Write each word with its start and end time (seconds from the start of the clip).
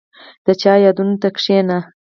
•د 0.45 0.47
چا 0.61 0.73
یادونو 0.85 1.15
ته 1.21 1.29
کښېنه. 1.35 1.77